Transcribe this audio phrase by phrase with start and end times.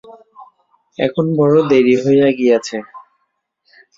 [0.99, 2.77] এখন বড় দেরি হইয়া গিয়াছে।